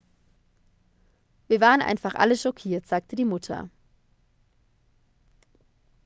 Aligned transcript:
wir 1.47 1.61
waren 1.61 1.79
einfach 1.83 2.15
alle 2.15 2.35
schockiert 2.35 2.87
sagte 2.87 3.15
die 3.15 3.23
mutter 3.23 3.69